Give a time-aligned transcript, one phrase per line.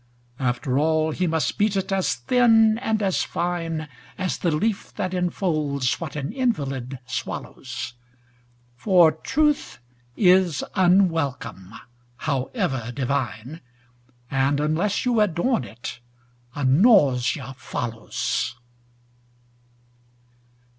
[0.39, 5.13] After all he must beat it as thin and as fine As the leaf that
[5.13, 7.93] enfolds what an invalid swallows,
[8.75, 9.77] For truth
[10.15, 11.75] is unwelcome,
[12.17, 13.61] however divine,
[14.31, 15.99] And unless you adorn it,
[16.55, 18.55] a nausea follows.